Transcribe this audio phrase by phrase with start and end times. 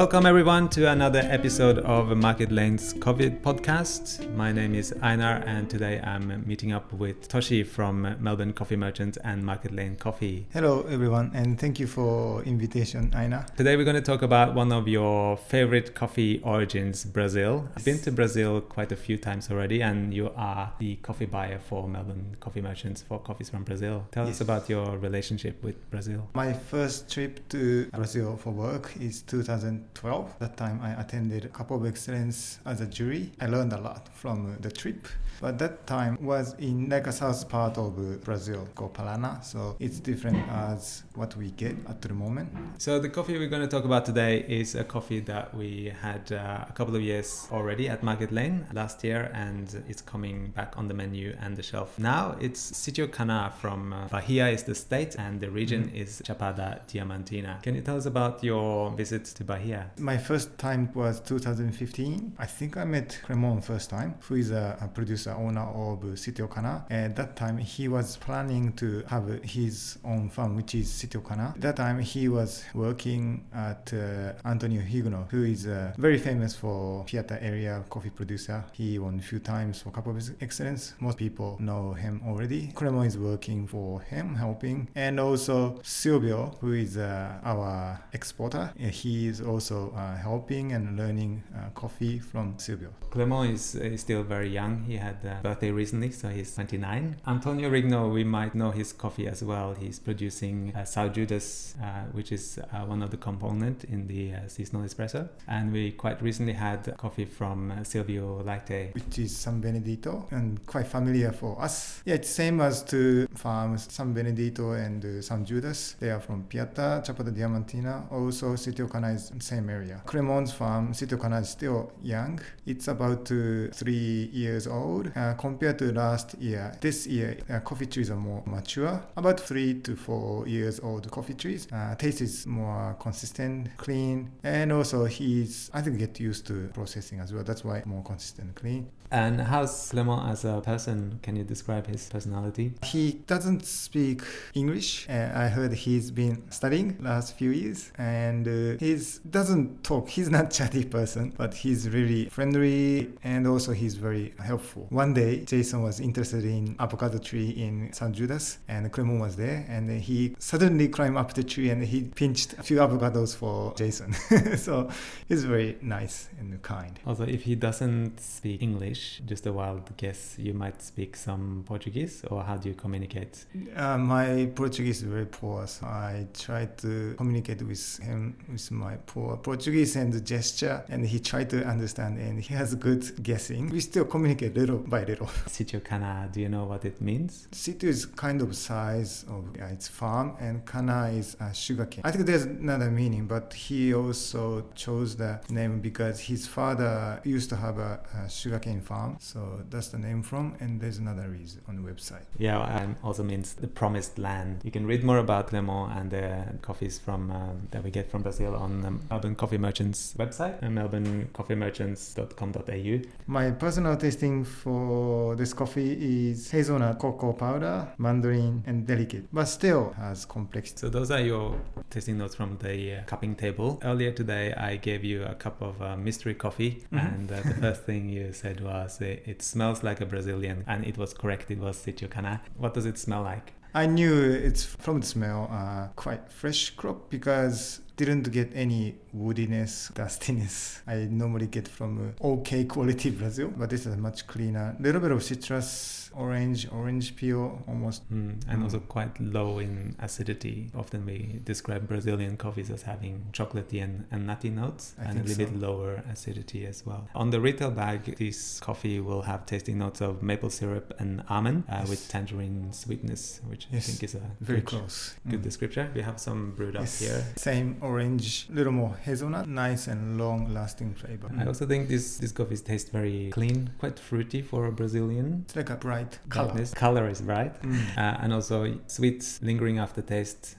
[0.00, 4.34] Welcome everyone to another episode of Market Lane's COVID podcast.
[4.34, 9.18] My name is Einar and today I'm meeting up with Toshi from Melbourne Coffee Merchants
[9.24, 10.46] and Market Lane Coffee.
[10.54, 13.44] Hello everyone and thank you for invitation Einar.
[13.58, 17.68] Today we're going to talk about one of your favorite coffee origins, Brazil.
[17.76, 21.58] I've been to Brazil quite a few times already and you are the coffee buyer
[21.58, 24.06] for Melbourne Coffee Merchants for coffees from Brazil.
[24.12, 24.36] Tell yes.
[24.36, 26.26] us about your relationship with Brazil.
[26.32, 30.38] My first trip to Brazil for work is 2000 2012.
[30.38, 33.32] That time I attended a Cup of Excellence as a jury.
[33.40, 35.06] I learned a lot from the trip.
[35.40, 39.42] But that time was in like a south part of Brazil called Paraná.
[39.42, 42.50] So it's different as what we get at the moment.
[42.78, 46.30] So the coffee we're going to talk about today is a coffee that we had
[46.30, 50.76] uh, a couple of years already at Market Lane last year, and it's coming back
[50.76, 52.36] on the menu and the shelf now.
[52.38, 55.94] It's Sitio Cana from uh, Bahia is the state, and the region mm.
[55.94, 57.62] is Chapada Diamantina.
[57.62, 59.79] Can you tell us about your visit to Bahia?
[59.98, 62.34] My first time was 2015.
[62.38, 66.52] I think I met Cremon first time, who is a, a producer owner of Sitio
[66.52, 66.84] Cana.
[66.90, 71.54] At that time, he was planning to have his own farm, which is Sitio Cana.
[71.58, 77.04] That time, he was working at uh, Antonio Rigno, who is uh, very famous for
[77.04, 78.64] Piata area coffee producer.
[78.72, 80.94] He won a few times for Cup of Excellence.
[81.00, 82.72] Most people know him already.
[82.74, 84.88] Cremon is working for him, helping.
[84.94, 88.72] And also Silvio, who is uh, our exporter.
[88.78, 92.90] He is also uh, helping and learning uh, coffee from Silvio.
[93.10, 94.84] Clement is, is still very young.
[94.84, 97.16] He had uh, birthday recently, so he's 29.
[97.26, 99.74] Antonio Rigno, we might know his coffee as well.
[99.74, 104.82] He's producing uh, Sao Judas, uh, which is one of the component in the seasonal
[104.82, 105.28] espresso.
[105.48, 110.86] And we quite recently had coffee from Silvio Leite, which is San Benedito and quite
[110.86, 112.02] familiar for us.
[112.04, 115.96] Yeah, it's same as to farms San Benedito and uh, San Judas.
[116.00, 118.10] They are from Piata, Chapada Diamantina.
[118.10, 120.00] Also, Sitio Cana is same area.
[120.06, 122.40] Cremon's farm, Sitio Cana is still young.
[122.66, 126.72] It's about three years old uh, compared to last year.
[126.80, 131.34] This year, uh, coffee trees are more mature, about three to four years old coffee
[131.34, 131.66] trees.
[131.72, 137.20] Uh, taste is more consistent, clean, and also he's I think get used to processing
[137.20, 137.44] as well.
[137.44, 138.88] That's why more consistent, clean.
[139.12, 141.18] And how's Clement as a person?
[141.22, 142.74] Can you describe his personality?
[142.84, 144.22] He doesn't speak
[144.54, 145.08] English.
[145.08, 148.92] Uh, I heard he's been studying last few years, and uh, he
[149.40, 150.08] doesn't talk.
[150.08, 154.86] He's not chatty person, but he's really friendly, and also he's very helpful.
[154.90, 159.64] One day, Jason was interested in avocado tree in San Judas, and Clement was there,
[159.68, 164.12] and he suddenly climbed up the tree and he pinched a few avocados for Jason.
[164.56, 164.90] so
[165.28, 166.98] he's very nice and kind.
[167.06, 169.22] Also, if he doesn't speak English English?
[169.26, 170.36] Just a wild guess.
[170.38, 173.44] You might speak some Portuguese, or how do you communicate?
[173.76, 178.96] Uh, my Portuguese is very poor, so I try to communicate with him with my
[179.06, 183.68] poor Portuguese and gesture, and he tried to understand, and he has good guessing.
[183.70, 185.26] We still communicate little by little.
[185.46, 187.48] Sitio Cana, do you know what it means?
[187.52, 192.02] Sitio is kind of size of yeah, its farm, and Cana is uh, sugarcane.
[192.04, 197.50] I think there's another meaning, but he also chose the name because his father used
[197.50, 199.16] to have a, a sugarcane farm.
[199.20, 202.24] So that's the name from, and there's another reason on the website.
[202.38, 204.60] Yeah, and also means the promised land.
[204.64, 208.22] You can read more about Clement and the coffees from um, that we get from
[208.22, 208.90] Brazil on the
[209.20, 213.02] Melbourne Coffee Merchants website, uh, melbournecoffeemerchants.com.au.
[213.26, 219.92] My personal tasting for this coffee is hazelnut, cocoa powder, mandarin, and delicate, but still
[219.98, 220.72] has complex.
[220.74, 221.60] So those are your
[221.90, 223.78] tasting notes from the uh, cupping table.
[223.84, 227.06] Earlier today, I gave you a cup of uh, mystery coffee, mm-hmm.
[227.06, 230.96] and uh, the first thing you said was it, smells like a Brazilian, and it
[230.96, 231.50] was correct.
[231.50, 232.08] It was Sitio
[232.56, 233.52] What does it smell like?
[233.72, 239.92] I knew it's from the smell uh, quite fresh crop because didn't get any woodiness,
[240.00, 244.76] dustiness I normally get from uh, okay quality Brazil, but this is much cleaner.
[244.78, 248.10] A little bit of citrus orange, orange peel almost.
[248.12, 248.62] Mm, and mm.
[248.62, 250.70] also quite low in acidity.
[250.74, 255.22] Often we describe Brazilian coffees as having chocolatey and, and nutty notes I and a
[255.22, 255.50] little so.
[255.50, 257.08] bit lower acidity as well.
[257.14, 261.64] On the retail bag, this coffee will have tasting notes of maple syrup and almond
[261.68, 261.88] uh, yes.
[261.88, 263.84] with tangerine sweetness, which yes.
[263.84, 265.14] I think is a very good, close.
[265.28, 265.44] Good mm.
[265.44, 265.90] description.
[265.94, 266.98] We have some brewed up yes.
[266.98, 267.24] here.
[267.36, 271.28] Same orange, little more hazelnut, nice and long lasting flavor.
[271.38, 275.44] I also think this, this coffee tastes very clean, quite fruity for a Brazilian.
[275.46, 276.64] It's like a bright color.
[276.74, 277.98] Color is bright, mm.
[277.98, 278.56] uh, and also
[278.86, 280.56] sweet lingering aftertaste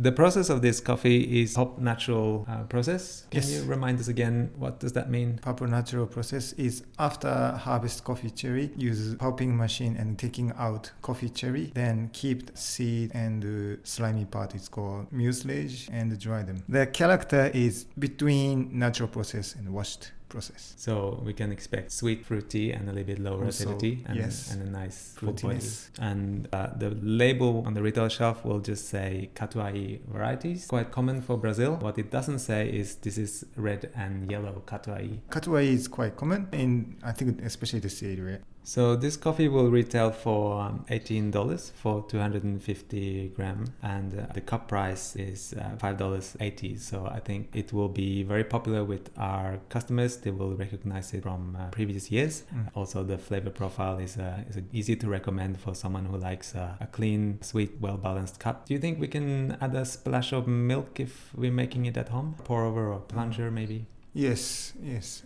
[0.00, 3.26] The process of this coffee is pulp natural uh, process.
[3.32, 3.50] Can Yes.
[3.50, 5.38] you remind us again what does that mean?
[5.42, 11.28] Pulp natural process is after harvest coffee cherry, use pulping machine and taking out coffee
[11.28, 16.62] cherry, then keep the seed and the slimy part is called mucilage and dry them.
[16.68, 20.74] The character is between natural process and washed process.
[20.76, 24.52] So we can expect sweet, fruity, and a little bit lower Also, acidity, and, yes.
[24.52, 25.14] and a nice.
[25.18, 25.90] Fruitiness.
[25.98, 31.22] And uh, the label on the retail shelf will just say Catuai varieties, quite common
[31.22, 31.76] for Brazil.
[31.80, 35.20] What it doesn't say is this is red and yellow Catuai.
[35.30, 38.40] Catuai is quite common in I think especially this area.
[38.68, 44.68] So this coffee will retail for um, $18 for 250 gram and uh, the cup
[44.68, 46.78] price is uh, $5.80.
[46.78, 50.18] So I think it will be very popular with our customers.
[50.18, 52.42] They will recognize it from uh, previous years.
[52.54, 52.68] Mm.
[52.74, 56.74] Also the flavor profile is, uh, is easy to recommend for someone who likes uh,
[56.78, 58.66] a clean, sweet, well-balanced cup.
[58.66, 62.10] Do you think we can add a splash of milk if we're making it at
[62.10, 62.34] home?
[62.44, 63.86] Pour over or plunger maybe?
[64.12, 65.22] Yes, yes.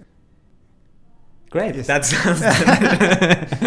[1.52, 1.74] Great.
[1.74, 1.86] Yes.
[1.86, 2.40] That sounds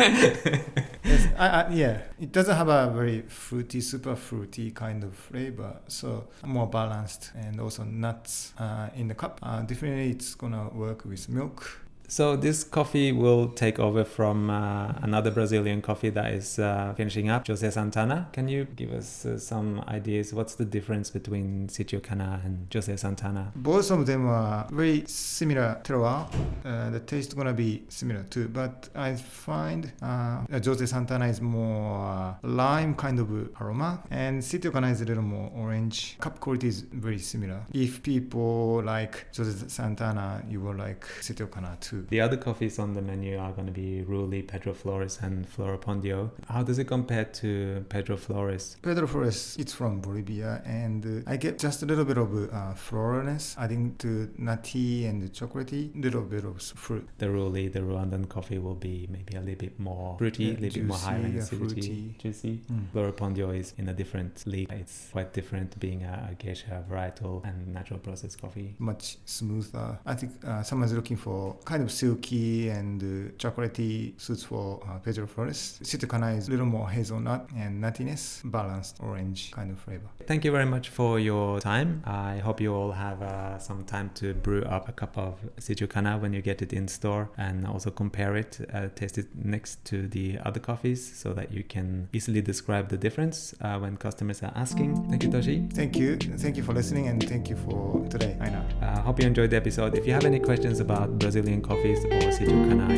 [1.03, 2.01] yes, I, I, yeah.
[2.19, 7.61] It doesn't have a very fruity, super fruity kind of flavor, so more balanced and
[7.61, 9.39] also nuts uh, in the cup.
[9.43, 11.79] Uh, definitely, it's gonna work with milk.
[12.07, 17.29] So this coffee will take over from uh, another Brazilian coffee that is uh, finishing
[17.29, 18.29] up, Jose Santana.
[18.31, 20.33] Can you give us uh, some ideas?
[20.33, 23.51] What's the difference between Sitio Cana and Jose Santana?
[23.55, 26.27] Both of them are very similar terroir.
[26.63, 31.41] Uh, the taste is gonna be similar too, but I find uh, Jose Santana is
[31.41, 36.17] more uh, lime kind of aroma, and Sitio Cana is a little more orange.
[36.19, 37.61] Cup quality is very similar.
[37.73, 41.94] If people like Jose Santana, you will like Sitio Cana too.
[42.09, 46.31] The other coffees on the menu are going to be Ruli, Pedro Flores, and Floropondio.
[46.47, 48.77] How does it compare to Pedro Flores?
[48.81, 52.73] Pedro Flores, it's from Bolivia, and uh, I get just a little bit of uh,
[52.75, 57.07] floralness, adding to nutty and chocolatey, little bit of fruit.
[57.17, 60.59] The Ruli, the Rwandan coffee, will be maybe a little bit more fruity, a Yeah,
[60.59, 62.15] little bit more high in acidity, fruity.
[62.19, 62.61] juicy.
[62.71, 62.87] Mm.
[62.93, 64.71] Floropondio is in a different league.
[64.71, 68.75] It's quite different being a, a geisha varietal and natural process coffee.
[68.79, 69.97] much smoother.
[70.05, 74.97] I think uh, someone's looking for kind of silky and uh, chocolatey suits for uh,
[74.99, 75.79] Pedro Flores.
[75.83, 80.07] Sitio Cana is a little more hazelnut and nuttiness, balanced orange kind of flavor.
[80.25, 82.01] Thank you very much for your time.
[82.05, 85.89] I hope you all have uh, some time to brew up a cup of Sitio
[85.89, 89.83] Cana when you get it in store and also compare it, uh, taste it next
[89.85, 94.41] to the other coffees so that you can easily describe the difference uh, when customers
[94.43, 94.95] are asking.
[95.09, 95.71] Thank you, Toshi.
[95.73, 96.17] Thank you.
[96.17, 98.65] Thank you for listening and thank you for today, Einar.
[98.81, 99.97] Uh, hope you enjoyed the episode.
[99.97, 102.94] If you have any questions about Brazilian coffees auf Facebook, 我是就看啊。